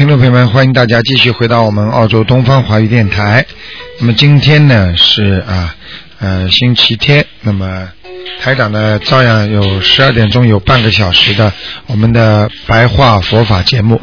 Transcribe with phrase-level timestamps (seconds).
[0.00, 3.44] 听众朋友们，欢迎大家继续回到我们澳洲东方华语电台。
[3.98, 5.76] 那么今天呢是啊
[6.18, 7.86] 呃星期天，那么
[8.40, 11.52] 台长呢照样有十二点钟有半个小时的
[11.86, 14.00] 我们的白话佛法节目。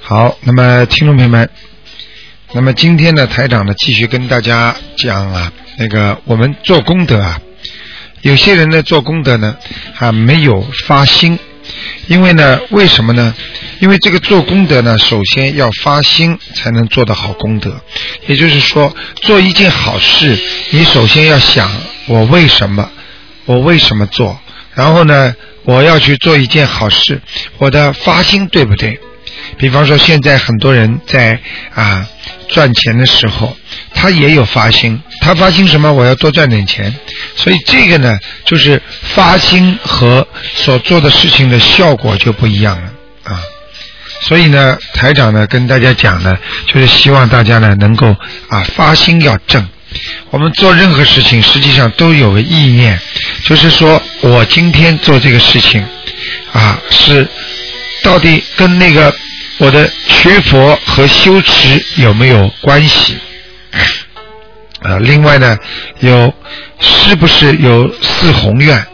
[0.00, 1.48] 好，那么听众朋友们，
[2.52, 7.40] 那么今天呢台长呢继续跟大家讲啊，那个我们做功德啊，
[8.22, 9.56] 有些人呢做功德呢
[9.94, 11.38] 还没有发心。
[12.06, 13.34] 因为呢，为什么呢？
[13.80, 17.80] 因为这个做功德呢，首先要发心才能做得好功德。
[18.26, 20.38] 也就是说，做一件好事，
[20.70, 21.70] 你首先要想
[22.06, 22.90] 我为什么，
[23.44, 24.38] 我为什么做？
[24.74, 25.34] 然后呢，
[25.64, 27.20] 我要去做一件好事，
[27.58, 28.98] 我的发心对不对？
[29.58, 31.38] 比方说，现在很多人在
[31.74, 32.06] 啊
[32.48, 33.56] 赚钱的时候，
[33.92, 35.92] 他也有发心，他发心什么？
[35.92, 36.94] 我要多赚点钱。
[37.34, 42.92] 所以这个呢，就是发心和所做的事情的效果就不一样了
[43.24, 43.42] 啊。
[44.20, 48.14] 所以呢，台长呢跟大家讲呢，就是希望大家呢能够
[48.48, 49.68] 啊发心要正。
[50.30, 52.96] 我们做任何事情，实际上都有个意念，
[53.42, 55.84] 就是说我今天做这个事情
[56.52, 57.26] 啊，是
[58.04, 59.12] 到底跟那个。
[59.58, 63.18] 我的学佛和修持有没有关系？
[64.82, 65.58] 啊，另外呢，
[65.98, 66.32] 有
[66.80, 68.86] 是不是有四宏愿？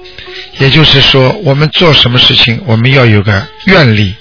[0.59, 4.15] 也就是说，我们做什么事情，我们要有个愿力。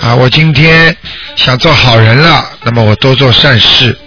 [0.00, 0.96] 啊，我今天
[1.36, 3.98] 想做好人了，那么我多做善事。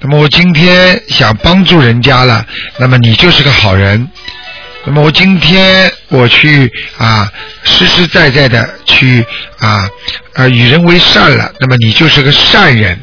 [0.00, 2.44] 那么我今天想帮助人家了，
[2.78, 4.08] 那么你就是个好人。
[4.84, 7.30] 那么我今天我去啊，
[7.64, 9.24] 实实在在的去
[9.58, 9.88] 啊
[10.34, 12.98] 啊与人为善了，那么你就是个善人。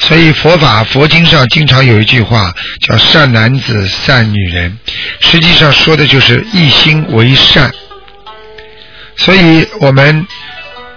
[0.00, 4.78] 所以佛法佛经上经常有一句话叫善男子善女人，
[5.20, 7.70] 实际上说的就是一心为善。
[9.16, 10.24] 所以我们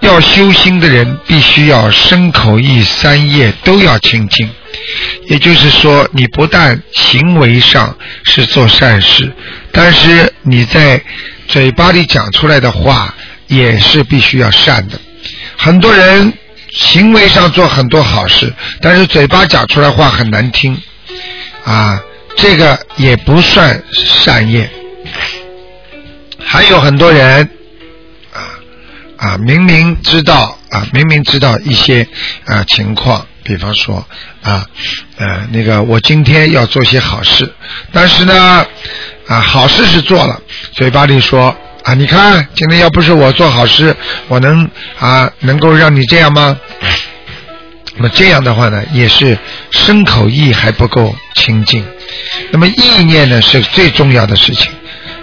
[0.00, 4.48] 要修心的人，必须要身口意三业都要清净。
[5.26, 9.32] 也就是说，你不但行为上是做善事，
[9.72, 11.02] 但是你在
[11.48, 13.14] 嘴巴里讲出来的话
[13.46, 15.00] 也是必须要善的。
[15.56, 16.32] 很多人
[16.70, 20.80] 行为上做很多好事，但是嘴巴讲出来话很难听，
[21.64, 22.02] 啊，
[22.36, 24.70] 这个也不算善业。
[26.38, 27.48] 还有很多人，
[28.32, 28.40] 啊
[29.16, 32.06] 啊，明明知道啊，明明知道一些
[32.44, 33.26] 啊情况。
[33.44, 34.06] 比方说
[34.42, 34.64] 啊，
[35.16, 37.52] 呃，那个我今天要做些好事，
[37.90, 38.64] 但是呢，
[39.26, 40.40] 啊，好事是做了，
[40.72, 43.94] 嘴巴里说啊，你看今天要不是我做好事，
[44.28, 44.68] 我能
[44.98, 46.58] 啊能够让你这样吗？
[47.96, 49.38] 那么这样的话呢，也是
[49.70, 51.84] 身口意还不够清净。
[52.50, 54.70] 那么意念呢是最重要的事情。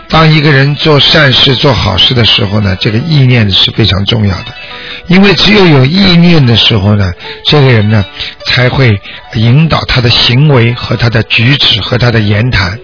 [0.08, 4.54] 当一个人做善事、做好事的时候呢，这个意念是非常重要的。
[5.08, 7.12] 因为只有有意念的时候呢，
[7.46, 8.04] 这个人呢
[8.46, 9.00] 才会
[9.34, 12.80] 引导他的行为和他的举止和他的言谈。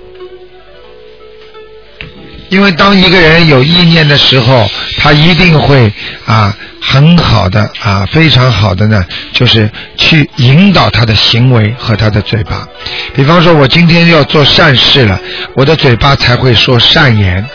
[2.49, 5.91] 因为当一个人有意念的时候，他一定会
[6.25, 12.67] 啊很好的啊非常好的呢，就是去引导他的行为和他的嘴巴。
[13.13, 15.19] 比方说，我今天要做善事了，
[15.55, 17.45] 我的嘴巴才会说善言，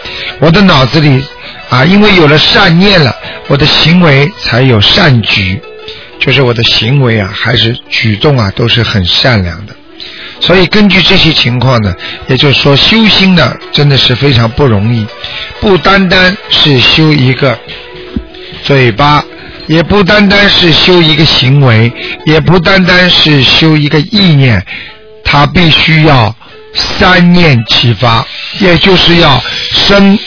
[0.40, 1.24] 我的脑子里
[1.68, 3.14] 啊，因为有了善念了，
[3.48, 5.60] 我的行为才有善举，
[6.18, 9.69] 就是我的行为啊还是举动啊都是很善良的。
[10.40, 11.94] 所以根据这些情况呢，
[12.26, 15.06] 也就是说修心呢真的是非常不容易，
[15.60, 17.56] 不单单是修一个
[18.64, 19.22] 嘴巴，
[19.66, 21.92] 也不单单是修一个行为，
[22.24, 24.64] 也不单单是修一个意念，
[25.22, 26.34] 他必须要
[26.74, 28.26] 三念齐发，
[28.60, 29.40] 也就是要
[29.72, 30.18] 身、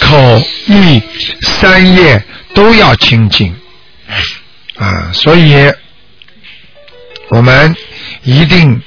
[0.00, 1.02] 口、意
[1.42, 2.22] 三业
[2.54, 3.52] 都要清净
[4.78, 5.10] 啊！
[5.12, 5.70] 所以
[7.30, 7.74] 我们
[8.22, 8.80] 一定。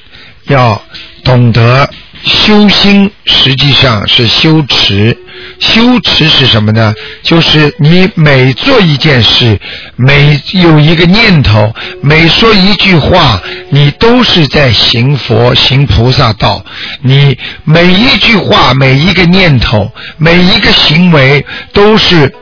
[0.48, 0.80] 要
[1.24, 1.88] 懂得
[2.24, 5.16] 修心实际上是修持，
[5.60, 6.92] 修持是什么呢？
[7.22, 9.58] 就是你每做一件事，
[9.96, 13.40] 每有一个念头，每说一句话，
[13.70, 16.64] 你都是在行佛、行菩萨道。
[17.02, 22.32] 你每一句话、每一个念头、每一个行为，都是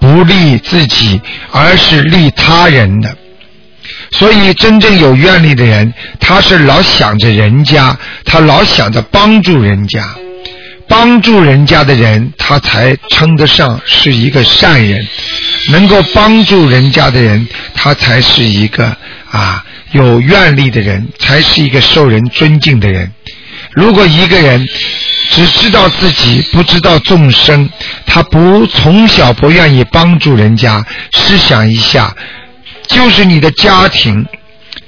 [0.00, 3.14] 不利自己，而是利他人的。
[4.10, 10.02] 所以，真正有愿力的人，他是老想着人家，他老想着帮助人家，
[10.88, 15.06] 帮助人家的人，他才称得上是一个善人。
[15.70, 18.96] 能够帮助人家的人，他才是一个
[19.30, 19.62] 啊
[19.92, 23.12] 有愿力的人，才是一个受人尊敬的人。
[23.72, 24.66] 如果一个人
[25.30, 27.68] 只知道自己，不知道众生，
[28.06, 30.82] 他不从小不愿意帮助人家，
[31.12, 32.16] 试想一下。
[32.88, 34.26] 就是你的家庭，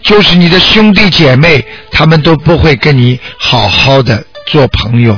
[0.02, 1.62] 就是你的兄弟姐妹，
[1.92, 5.16] 他们都不会跟你好好的做朋友，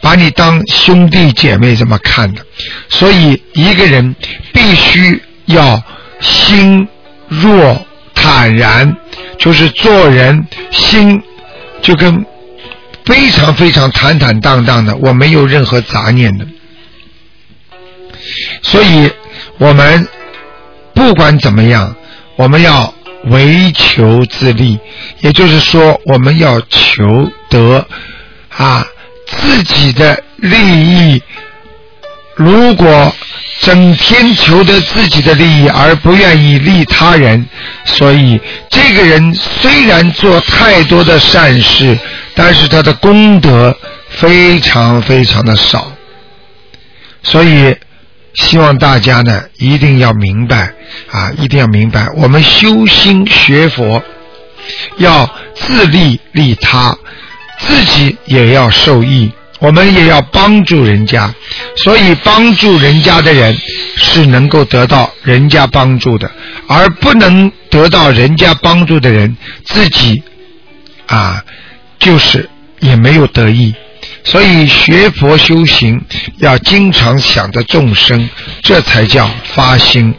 [0.00, 2.46] 把你当兄弟姐妹这么看的。
[2.88, 4.14] 所以一个人
[4.52, 5.82] 必须要
[6.20, 6.86] 心
[7.28, 7.84] 若
[8.14, 8.96] 坦然，
[9.38, 11.20] 就是做人心
[11.82, 12.24] 就跟
[13.04, 16.46] 非常非常坦坦荡荡的，我没有任何杂念的。
[18.62, 19.10] 所以
[19.58, 20.08] 我们。
[20.98, 21.94] 不管怎么样，
[22.34, 22.92] 我们要
[23.26, 24.76] 为求自利，
[25.20, 27.86] 也就是说，我们要求得
[28.56, 28.84] 啊
[29.24, 31.22] 自己的利益。
[32.34, 33.14] 如果
[33.60, 37.48] 整天求得自己的利益而不愿意利他人，
[37.84, 41.96] 所以这个人虽然做太多的善事，
[42.34, 43.74] 但是他的功德
[44.08, 45.92] 非常非常的少。
[47.22, 47.76] 所以。
[48.34, 50.72] 希望大家呢一定要明白
[51.10, 54.02] 啊，一定要明白，我们修心学佛
[54.96, 56.96] 要自利利他，
[57.58, 61.34] 自己也要受益，我们也要帮助人家。
[61.76, 63.56] 所以帮助人家的人
[63.96, 66.30] 是能够得到人家帮助的，
[66.66, 70.22] 而不能得到人家帮助的人，自己
[71.06, 71.42] 啊
[71.98, 72.48] 就是
[72.80, 73.74] 也没有得益。
[74.24, 76.00] 所以学佛修行
[76.38, 78.28] 要经常想着众生，
[78.62, 80.14] 这才叫发心。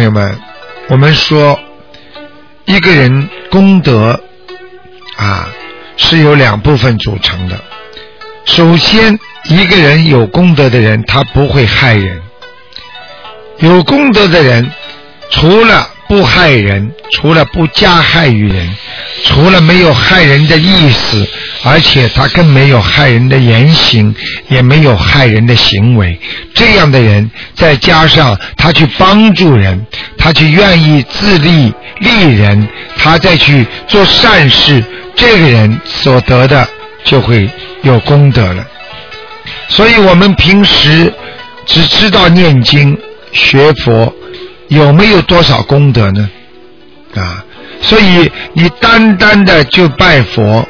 [0.00, 0.40] 朋友们，
[0.88, 1.60] 我们说
[2.64, 4.18] 一个人功德
[5.18, 5.46] 啊
[5.98, 7.60] 是由两部分组成的。
[8.46, 9.18] 首先，
[9.50, 12.18] 一个人有功德的人，他不会害人。
[13.58, 14.72] 有功德的人，
[15.28, 18.74] 除了不害人，除了不加害于人，
[19.24, 21.26] 除了没有害人的意思。
[21.62, 24.14] 而且他更没有害人的言行，
[24.48, 26.18] 也没有害人的行为。
[26.54, 29.84] 这样的人，再加上他去帮助人，
[30.16, 34.82] 他去愿意自利利人，他再去做善事，
[35.14, 36.66] 这个人所得的
[37.04, 37.46] 就会
[37.82, 38.66] 有功德了。
[39.68, 41.12] 所以我们平时
[41.66, 42.96] 只知道念经
[43.32, 44.10] 学佛，
[44.68, 46.30] 有没有多少功德呢？
[47.14, 47.44] 啊，
[47.80, 50.66] 所以你单单的就拜佛。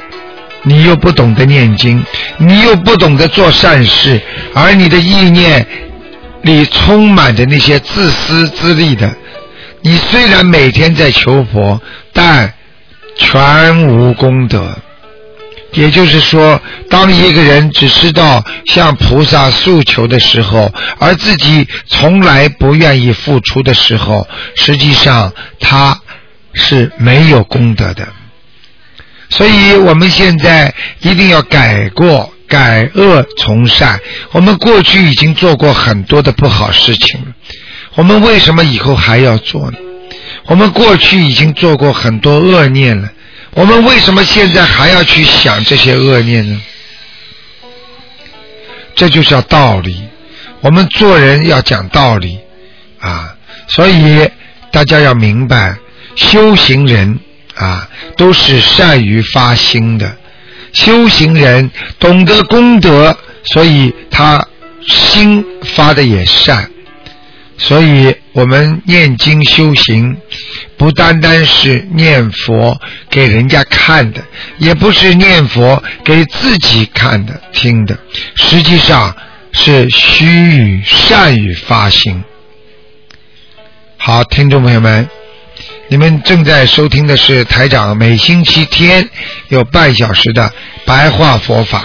[0.62, 2.05] 你又不懂得念经，
[2.37, 4.21] 你又不懂得做善事，
[4.52, 5.67] 而你的意念
[6.43, 9.11] 里充满着那些自私自利的。
[9.81, 11.81] 你虽然每天在求佛，
[12.12, 12.52] 但
[13.17, 14.76] 全无功德。
[15.73, 25.99] 也就是说，当一个人只知道向菩萨诉求的时候，而自己从来不愿意付出的时候，实际上他
[26.54, 28.07] 是没有功德的。
[29.28, 34.00] 所以我们现在一定要改过，改恶从善。
[34.33, 37.26] 我们过去已经做过很多的不好事情了，
[37.95, 39.78] 我们为什么以后还要做呢？
[40.47, 43.09] 我们过去已经做过很多恶念了，
[43.52, 46.61] 我们为什么现在还要去想这些恶念呢？
[48.97, 50.09] 这就叫道理。
[50.61, 52.38] 我们做人要讲道理
[52.99, 53.35] 啊，
[53.69, 54.28] 所以
[54.73, 55.76] 大家要明白，
[56.14, 57.19] 修行人。
[57.57, 57.87] 啊，
[58.17, 60.17] 都是善于发心的
[60.73, 63.14] 修行人，懂得功德，
[63.45, 64.43] 所以他
[64.87, 66.71] 心发的也善。
[67.59, 70.17] 所以我们念经修行，
[70.79, 74.23] 不单单是念佛给人家看的，
[74.57, 77.99] 也不是念佛给自己看的、听的。
[78.37, 79.14] 实际上，
[79.52, 82.25] 是须臾善于发心。
[83.99, 85.07] 好，听众朋友们，
[85.90, 89.11] 你们正在收听的是台长每星期天
[89.49, 90.52] 有半小时的
[90.85, 91.85] 白话佛法。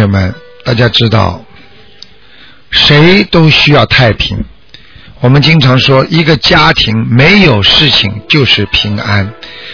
[0.00, 1.44] 朋友们，大家知道，
[2.70, 4.42] 谁都需要太平。
[5.20, 9.30] 我们经常说，一个家庭没有事情就是平安，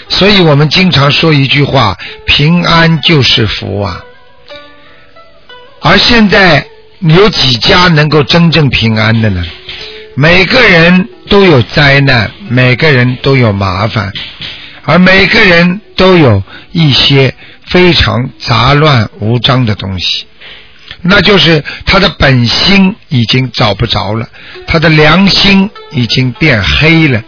[0.08, 4.02] 所以我们经常说一句话：平安就是福啊。
[5.80, 6.66] 而现在
[6.98, 9.44] 有几家能够真正平安的呢？
[10.16, 14.12] 每个人都有灾难，每个人都有麻烦，
[14.82, 16.42] 而每个人都有
[16.72, 17.32] 一些。
[17.68, 20.24] 非常杂乱无章的东西，
[21.02, 24.28] 那就是他的本心已经找不着了，
[24.66, 27.22] 他的良心已经变黑了，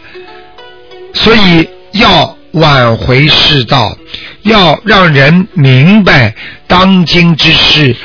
[1.12, 3.96] 所以要挽回世道，
[4.42, 6.34] 要让人明白
[6.66, 7.96] 当今之事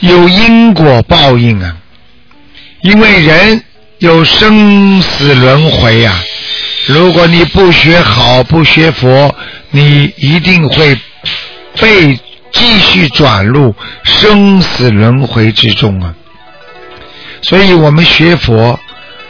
[0.00, 1.76] 有因果报应啊，
[2.82, 3.62] 因为人
[3.98, 6.20] 有生死轮回啊，
[6.86, 9.34] 如果你不学好不学佛，
[9.70, 10.98] 你一定会。
[11.80, 12.18] 被
[12.52, 16.14] 继续转入生死轮回之中啊！
[17.42, 18.78] 所以我们学佛，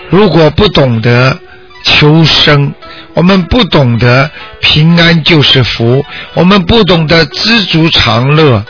[0.09, 1.39] 如果不懂得
[1.85, 2.73] 求生，
[3.15, 8.65] 我们不懂得平安就是福，我们不懂得知足常乐，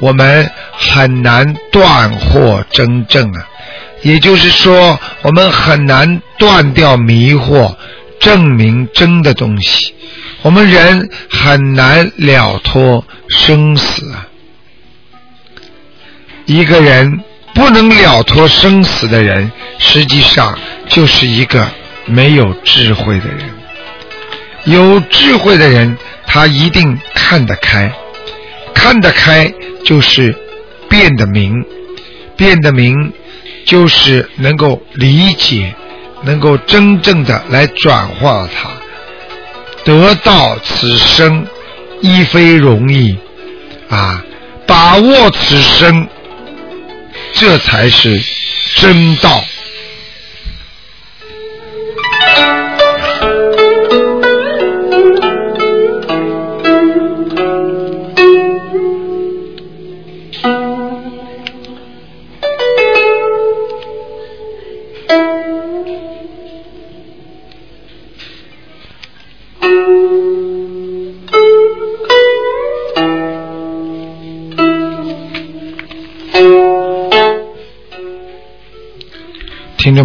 [0.00, 3.46] 我们很难断惑真正啊！
[4.02, 7.74] 也就是说，我们很难断掉迷惑，
[8.20, 9.92] 证明真的东西。
[10.42, 14.28] 我们人很难了脱生死啊！
[16.46, 17.20] 一个人
[17.54, 20.56] 不能了脱生死的人，实际上
[20.88, 21.68] 就是一个
[22.06, 23.50] 没有智慧的人。
[24.64, 27.92] 有智慧的人，他一定看得开，
[28.72, 29.52] 看得开
[29.84, 30.34] 就是
[30.88, 31.52] 变得明，
[32.36, 33.12] 变得明
[33.66, 35.74] 就是能够理解，
[36.22, 38.70] 能够真正的来转化它。
[39.88, 41.46] 得到此生
[42.02, 43.16] 亦非容易
[43.88, 44.22] 啊！
[44.66, 46.06] 把握此生，
[47.32, 48.22] 这才是
[48.76, 49.42] 真道。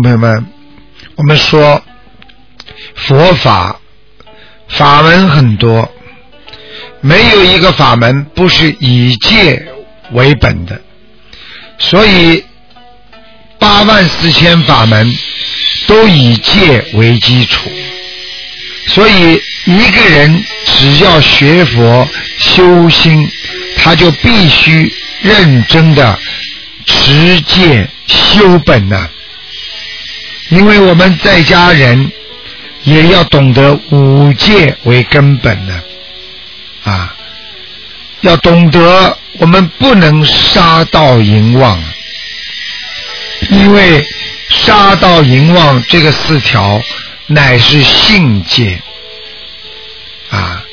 [0.03, 0.45] 朋友们，
[1.15, 1.81] 我们说
[2.93, 3.79] 佛法
[4.67, 5.89] 法门很多，
[6.99, 9.65] 没有一个法门不是以戒
[10.11, 10.81] 为本的，
[11.79, 12.43] 所以
[13.57, 15.17] 八万四千法门
[15.87, 17.71] 都以戒为基础，
[18.87, 22.05] 所以一个人只要学佛
[22.39, 23.31] 修心，
[23.77, 26.19] 他就必须认真的
[26.85, 29.09] 持戒修本呐。
[30.53, 32.11] 因为我们在家人
[32.83, 35.83] 也要懂得五戒为根本的
[36.83, 37.15] 啊，
[38.21, 41.83] 要懂得我们不能杀盗淫妄，
[43.49, 44.05] 因为
[44.47, 46.79] 杀盗淫妄这个四条
[47.25, 48.79] 乃是性戒
[50.29, 50.63] 啊，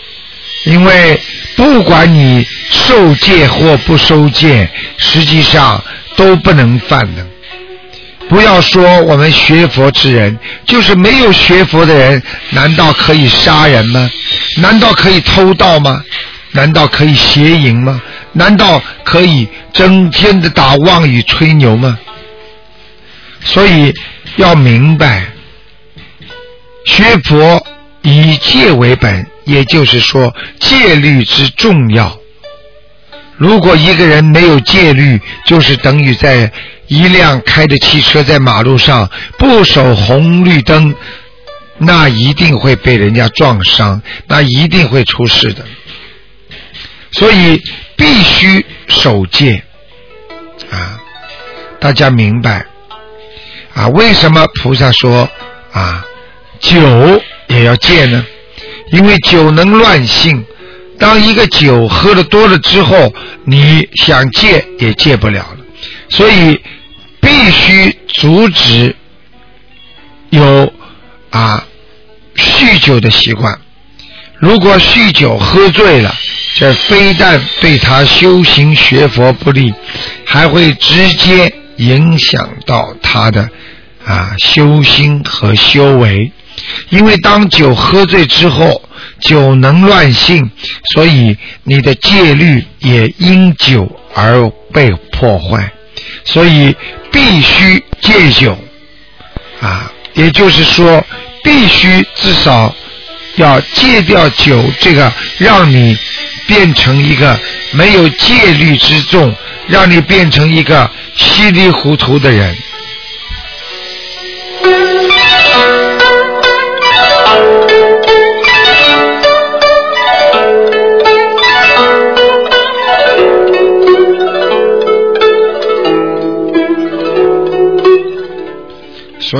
[0.67, 1.19] 因为
[1.57, 5.83] 不管你受戒或不受戒，实际上
[6.17, 7.27] 都不能犯的。
[8.31, 14.09] 不要说我们学佛之人，就是没有学佛的人，难道可以杀人吗？
[14.59, 16.01] 难道可以偷盗吗？
[16.53, 18.01] 难道可以邪淫吗？
[18.33, 21.99] 难道可以整天的打妄语吹牛吗？
[23.43, 23.93] 所以
[24.37, 25.27] 要明白，
[26.87, 27.67] 学佛
[28.03, 32.17] 以戒为本，也就是说戒律之重要。
[33.37, 36.49] 如果一个人没有戒律，就是等于在。
[36.91, 40.93] 一辆开着汽车在马路上不守红绿灯，
[41.79, 45.65] 那一定会被人家撞伤，那一定会出事的。
[47.13, 47.63] 所以
[47.95, 49.63] 必须守戒
[50.69, 50.99] 啊！
[51.79, 52.67] 大家明白
[53.73, 53.87] 啊？
[53.91, 55.31] 为什么菩萨说
[55.71, 56.05] 啊
[56.59, 56.77] 酒
[57.47, 58.27] 也要戒呢？
[58.91, 60.45] 因为酒能乱性。
[60.99, 65.59] 当一个酒喝的多了之后，你想戒也戒不了了，
[66.09, 66.61] 所以
[67.41, 68.95] 必须阻止
[70.29, 70.71] 有
[71.31, 71.65] 啊
[72.37, 73.59] 酗酒的习惯。
[74.39, 76.15] 如果酗酒喝醉了，
[76.55, 79.73] 这非但对他修行学佛不利，
[80.27, 83.49] 还会直接影响到他的
[84.05, 86.31] 啊修心和修为。
[86.91, 88.83] 因为当酒喝醉之后，
[89.19, 90.51] 酒能乱性，
[90.93, 95.73] 所以你的戒律也因酒而被破坏，
[96.25, 96.75] 所以
[97.11, 98.57] 必须戒酒
[99.61, 99.91] 啊！
[100.15, 101.05] 也就是说，
[101.43, 102.75] 必须至少
[103.37, 105.97] 要戒掉酒这个让你
[106.47, 107.39] 变成一个
[107.73, 109.35] 没有戒律之众，
[109.69, 112.57] 让你变成一个稀里糊涂的人。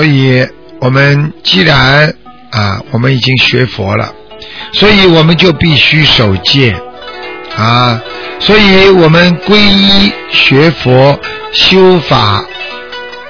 [0.01, 0.49] 所以，
[0.81, 2.09] 我们既然
[2.53, 4.15] 啊，我们已经学佛了，
[4.73, 6.75] 所以我们就必须守戒
[7.55, 8.01] 啊。
[8.39, 11.21] 所以我们皈依学佛、
[11.53, 12.43] 修法、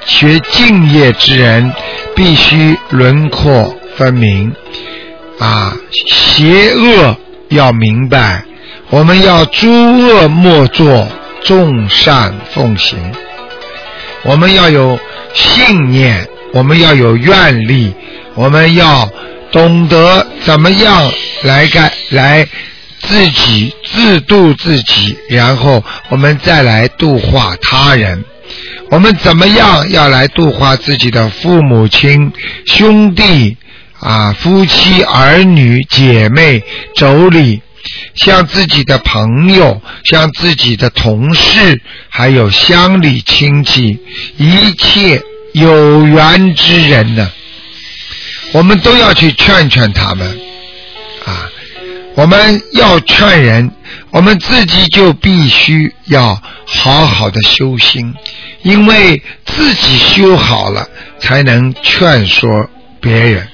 [0.05, 1.73] 学敬业之人，
[2.15, 4.55] 必须轮廓分明
[5.39, 5.75] 啊。
[6.07, 7.17] 邪恶
[7.49, 8.45] 要明白，
[8.89, 11.05] 我们要诸恶莫作，
[11.43, 12.97] 众善奉行。
[14.23, 14.97] 我们要有
[15.33, 16.25] 信念。
[16.53, 17.93] 我们要有愿力，
[18.35, 19.09] 我们要
[19.51, 21.11] 懂得怎么样
[21.43, 22.47] 来干来
[22.99, 28.23] 自己自度自己，然后我们再来度化他人。
[28.89, 32.31] 我们怎么样要来度化自己的父母亲、
[32.65, 33.55] 兄弟
[33.99, 36.61] 啊、夫妻、儿女、姐妹、
[36.97, 37.61] 妯娌，
[38.13, 43.97] 像自己的朋友、像自己的同事，还有乡里亲戚，
[44.37, 45.21] 一切。
[45.53, 47.31] 有缘之人呢，
[48.53, 50.27] 我们都要去劝劝他们
[51.25, 51.49] 啊！
[52.15, 53.71] 我们要劝人，
[54.11, 58.13] 我们自己就必须要好好的修心，
[58.63, 60.87] 因为自己修好了，
[61.19, 63.47] 才能劝说别人。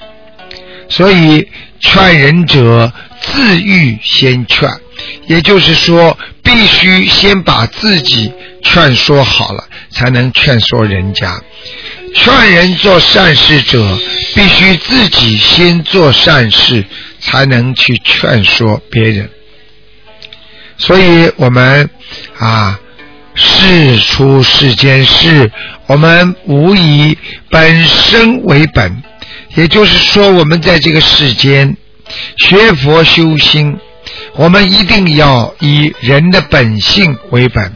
[0.89, 1.47] 所以，
[1.79, 4.69] 劝人者自欲先劝，
[5.27, 8.31] 也就是说，必须先把自己
[8.67, 11.41] 劝说好了，才能劝说人家。
[12.13, 13.97] 劝人做善事者，
[14.35, 16.83] 必须自己先做善事，
[17.19, 19.29] 才能去劝说别人。
[20.77, 21.89] 所以，我们
[22.37, 22.77] 啊，
[23.35, 25.49] 事出世间事，
[25.87, 27.17] 我们无以
[27.49, 29.01] 本身为本。
[29.55, 31.75] 也就是说，我们在这个世间
[32.37, 33.77] 学佛修心，
[34.35, 37.73] 我们一定要以人的本性为本。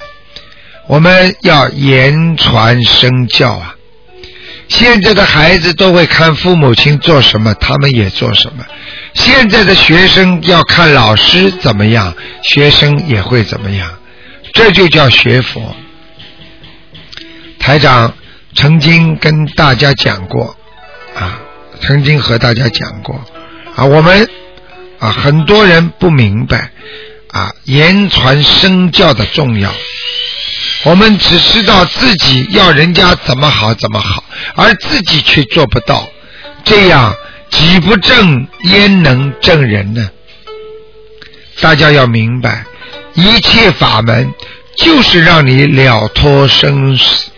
[0.91, 3.77] 我们要言传身教啊。
[4.67, 8.65] 现在的孩子都会看父母亲做什么，他们也做什么。
[9.13, 13.89] 现在的学生要看老师怎么样，学生也会怎么样。
[14.51, 15.73] 这就叫学佛。
[17.57, 18.13] 台长
[18.53, 20.57] 曾经跟大家讲过，
[21.15, 21.39] 啊，
[21.79, 23.23] 曾经和大家讲过，
[23.77, 24.27] 啊，我们
[24.99, 26.69] 啊很多人不明白，
[27.29, 29.73] 啊，言传身教的重要。
[30.83, 34.23] 我们只知道自己要人家怎么好怎么好，
[34.55, 36.07] 而自己却做不到，
[36.63, 37.15] 这样
[37.51, 40.09] 己不正焉能正人呢？
[41.59, 42.65] 大家要明白，
[43.13, 44.33] 一切法门
[44.77, 47.29] 就是让你了脱生死，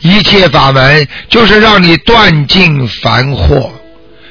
[0.00, 3.70] 一切法门就是让你断尽烦惑、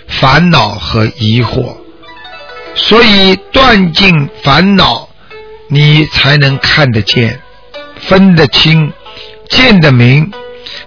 [0.07, 1.77] 烦恼和疑惑，
[2.75, 5.07] 所以断尽烦恼，
[5.69, 7.39] 你才能看得见。
[8.09, 8.91] 分得清，
[9.49, 10.31] 见得明，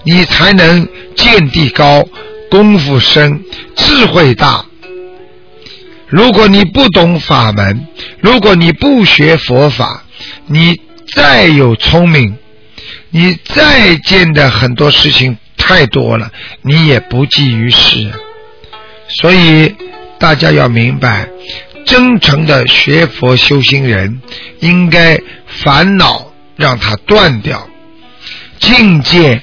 [0.02, 2.04] 你才能见地高，
[2.50, 3.44] 功夫深，
[3.76, 4.66] 智慧大。
[6.08, 7.86] 如果你不懂法门，
[8.20, 10.02] 如果你不学佛法，
[10.46, 10.80] 你
[11.14, 12.36] 再有聪明，
[13.10, 16.32] 你再见的很多事情太多了，
[16.62, 18.10] 你也不济于事。
[19.08, 19.72] 所以
[20.18, 21.28] 大家要明白，
[21.86, 24.20] 真诚的学佛修心人，
[24.58, 26.31] 应该烦恼。
[26.62, 27.68] 让它断掉，
[28.60, 29.42] 境界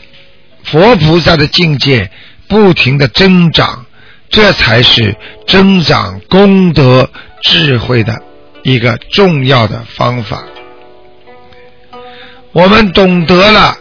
[0.63, 2.09] 佛菩萨的境界
[2.47, 3.85] 不停的增长，
[4.29, 7.09] 这才是增长功德
[7.41, 8.23] 智慧的
[8.63, 10.43] 一个重要的方法。
[12.53, 13.77] 我们懂得了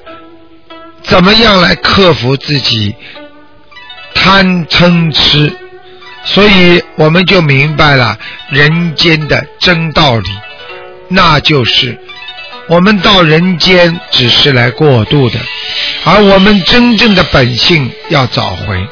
[1.03, 2.97] 怎么样来克服自己
[4.15, 5.53] 贪嗔痴，
[6.25, 8.19] 所以我们就明白了
[8.51, 10.29] 人间的真道理，
[11.09, 11.99] 那就是
[12.69, 15.39] 我们到人间只是来过渡的，
[16.05, 18.87] 而我们真正的本性要找回。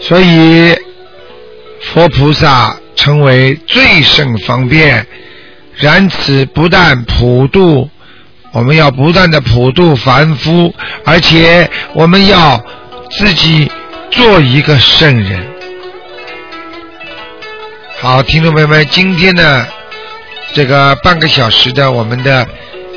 [0.00, 0.74] 所以
[1.92, 5.06] 佛菩萨称为最胜方便，
[5.76, 7.90] 然此不但普度。
[8.50, 12.58] 我们要不断的普度凡夫，而且我们要
[13.10, 13.70] 自己
[14.10, 15.46] 做一个圣人。
[18.00, 19.66] 好，听众朋友们，今天呢，
[20.52, 22.46] 这个半个小时的我们的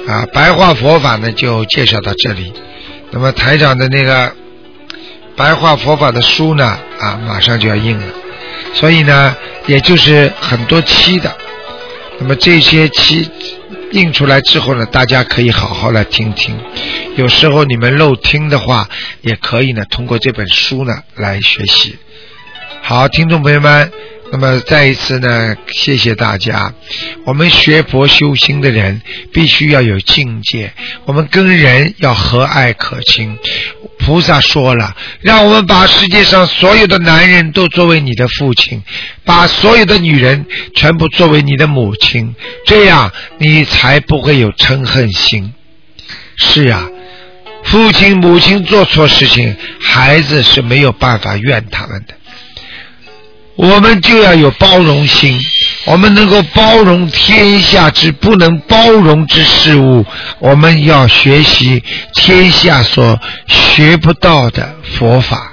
[0.07, 2.53] 啊白话佛法呢，就介绍到这里。
[3.11, 4.33] 那么台长的那个
[5.35, 8.05] 白话佛法的书呢，啊，马上就要印了，
[8.73, 9.35] 所以呢，
[9.67, 11.35] 也就是很多期的。
[12.19, 13.29] 那么这些期。
[13.91, 16.57] 印出来之后呢，大家可以好好来听听。
[17.17, 18.87] 有时候你们漏听的话，
[19.19, 21.97] 也可以呢，通过这本书呢来学习。
[22.81, 23.91] 好，听众朋友们。
[24.31, 26.73] 那么再一次呢，谢谢大家。
[27.25, 29.01] 我们学佛修心的人
[29.33, 30.71] 必须要有境界，
[31.05, 33.37] 我们跟人要和蔼可亲。
[33.99, 38.81] 菩萨说了，让我们把世界上所有的男人都作为你的父亲，
[39.25, 42.33] 把所有的女人全部作为你的母亲，
[42.65, 45.53] 这样你才不会有嗔恨心。
[46.37, 46.89] 是啊，
[47.65, 52.15] 父亲母亲做错事情，孩子是没有办法怨他们的。
[53.61, 55.39] 我们就要有包容心，
[55.85, 60.03] 我们能够包容天下之不能包容之事物，
[60.39, 61.83] 我们要学习
[62.15, 65.51] 天下所学不到的佛法。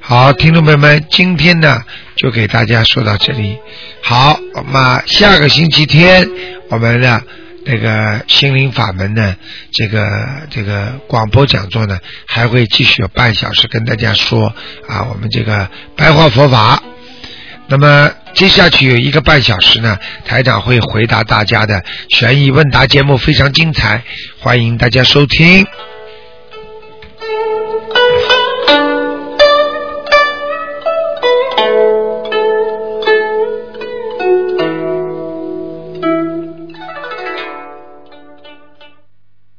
[0.00, 1.82] 好，听众朋友们，今天呢
[2.16, 3.58] 就给大家说到这里。
[4.02, 6.26] 好，那么下个星期天
[6.70, 7.20] 我们呢？
[7.64, 9.36] 那个心灵法门呢，
[9.70, 10.06] 这个
[10.50, 14.54] 这个广播讲座呢，还会继续有半小时跟大家说
[14.88, 16.82] 啊，我们这个白话佛法。
[17.68, 24.02] 那么接下去有一个半小时呢，台长会回答大家的悬疑问答节目，非常精彩，
[24.40, 25.66] 欢迎大家收听。